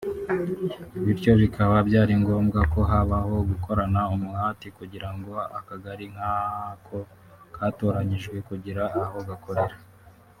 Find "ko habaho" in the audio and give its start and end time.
2.73-3.35